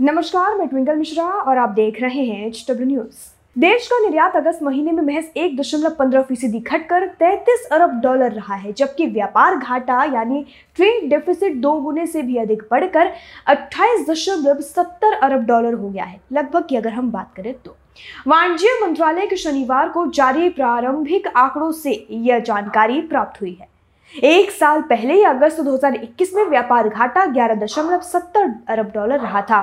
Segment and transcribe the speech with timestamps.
[0.00, 3.16] नमस्कार, मैं ट्विंकल मिश्रा और आप देख रहे हैं एच डब्ल्यू न्यूज़
[3.56, 8.32] देश का निर्यात अगस्त महीने में महज एक दशमलव पंद्रह फ़ीसदी घटकर तैतीस अरब डॉलर
[8.32, 10.44] रहा है, जबकि व्यापार घाटा यानी
[10.76, 13.10] ट्रेड डेफिसिट दो गुने से भी अधिक बढ़कर
[13.46, 17.76] अट्ठाईस दशमलव सत्तर अरब डॉलर हो गया है। लगभग की अगर हम बात करें तो।
[18.26, 23.68] वाणिज्य मंत्रालय के शनिवार को जारी प्रारंभिक आंकड़ों से यह जानकारी प्राप्त हुई है।
[24.14, 29.42] एक साल पहले ही अगस्त 2021 में व्यापार घाटा ग्यारह दशमलव सत्तर अरब डॉलर रहा
[29.42, 29.60] था।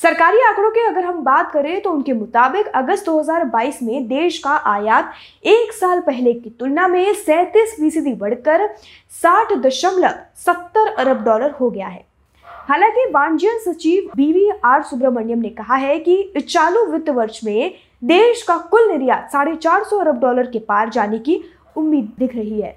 [0.00, 4.56] सरकारी आंकड़ों की अगर हम बात करें तो उनके मुताबिक अगस्त 2022 में देश का
[4.66, 5.12] आयात
[5.44, 8.66] एक साल पहले की तुलना में सैंतीस फ़ीसदी बढ़कर
[9.22, 12.04] साठ दशमलव सत्तर अरब डॉलर हो गया है।
[12.68, 17.74] हालाँकि वाणिज्य सचिव बीवी आर सुब्रमण्यम ने कहा है कि चालू वित्त वर्ष में
[18.04, 21.42] देश का कुल निर्यात साढ़े चार सौ अरब डॉलर के पार जाने की
[21.76, 22.76] उम्मीद दिख रही है।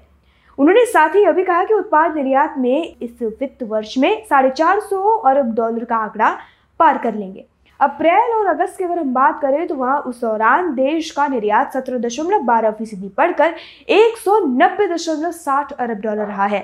[0.58, 4.50] उन्होंने साथ ही यह भी कहा कि उत्पाद निर्यात में इस वित्त वर्ष में साढ़े
[4.50, 6.36] चार सौ अरब डॉलर का आंकड़ा
[6.78, 7.44] पार कर लेंगे।
[7.80, 11.72] अप्रैल और अगस्त की अगर हम बात करें तो वहाँ उस दौरान देश का निर्यात
[11.72, 13.54] सत्रह दशमलव बारह फ़ीसदी बढ़कर
[13.90, 16.60] एक सौ नब्बे दशमलव साठ अरब डॉलर रहा है।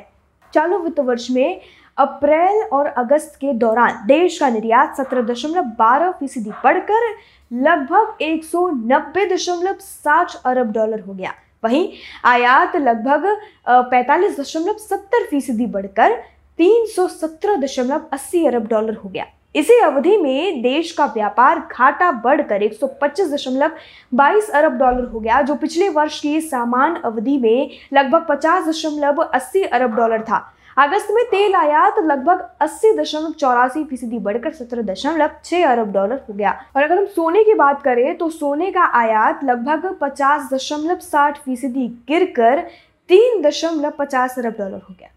[0.55, 1.61] चालू वित्त वर्ष में
[1.99, 7.09] अप्रैल और अगस्त के दौरान देश का निर्यात सत्रह दशमलव बारह फ़ीसदी बढ़कर
[7.51, 11.89] लगभग एक सौ नब्बे दशमलव साठ अरब डॉलर हो गया। वहीं
[12.25, 13.27] आयात लगभग
[13.69, 16.17] पैंतालीस दशमलव सत्तर फ़ीसदी बढ़कर
[16.59, 21.59] तीन सौ सत्रह दशमलव अस्सी अरब डॉलर हो गया। इसी अवधि में देश का व्यापार
[21.71, 23.71] घाटा बढ़कर एक सौ पच्चीस दशमलव
[24.13, 29.23] बाईस अरब डॉलर हो गया, जो पिछले वर्ष की समान अवधि में लगभग पचास दशमलव
[29.23, 34.83] अस्सी अरब डॉलर था। अगस्त में तेल आयात लगभग अस्सी दशमलव चौरासी फ़ीसदी बढ़कर सत्रह
[34.85, 38.71] दशमलव छह अरब डॉलर हो गया। और अगर हम सोने की बात करें तो सोने
[38.71, 42.67] का आयात लगभग पचास दशमलव साठ फ़ीसदी गिर कर
[43.11, 45.09] तीन दशमलव पचास अरब डॉलर हो गया।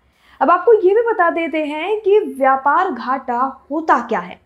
[0.42, 3.40] अब आपको ये भी बता देते हैं कि व्यापार घाटा
[3.72, 4.40] होता क्या है।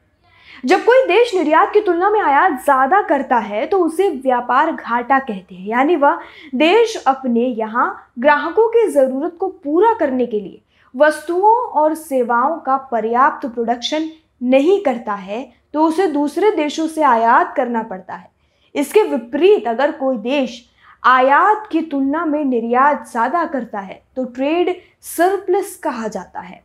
[0.63, 5.19] जब कोई देश निर्यात की तुलना में आयात ज़्यादा करता है तो उसे व्यापार घाटा
[5.19, 6.19] कहते हैं। यानी वह
[6.55, 10.61] देश अपने यहाँ ग्राहकों की ज़रूरत को पूरा करने के लिए
[10.95, 14.09] वस्तुओं और सेवाओं का पर्याप्त प्रोडक्शन
[14.43, 18.29] नहीं करता है तो उसे दूसरे देशों से आयात करना पड़ता है।
[18.75, 20.59] इसके विपरीत अगर कोई देश
[21.03, 24.75] आयात की तुलना में निर्यात ज़्यादा करता है तो ट्रेड
[25.05, 26.61] सरप्लस कहा जाता है।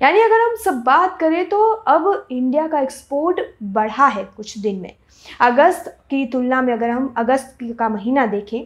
[0.00, 4.80] यानी अगर हम सब बात करें तो अब इंडिया का एक्सपोर्ट बढ़ा है कुछ दिन
[4.80, 4.92] में।
[5.40, 8.62] अगस्त की तुलना में अगर हम अगस्त का महीना देखें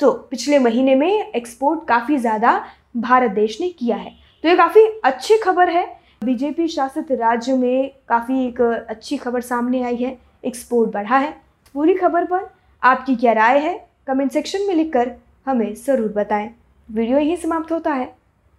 [0.00, 2.60] तो पिछले महीने में एक्सपोर्ट काफ़ी ज़्यादा
[2.98, 4.10] भारत देश ने किया है।
[4.44, 5.86] तो ये काफ़ी अच्छी खबर है।
[6.24, 11.30] बीजेपी शासित राज्य में काफ़ी एक अच्छी खबर सामने आई है एक्सपोर्ट बढ़ा है।
[11.74, 12.48] पूरी खबर पर
[12.82, 13.74] आपकी क्या राय है?
[14.06, 15.10] कमेंट सेक्शन में लिखकर
[15.46, 16.50] हमें ज़रूर बताएँ।
[16.88, 18.06] वीडियो यहीं समाप्त होता है।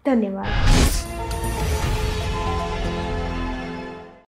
[0.05, 1.04] धन्यवाद।